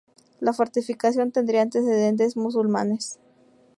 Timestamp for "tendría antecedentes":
1.31-2.35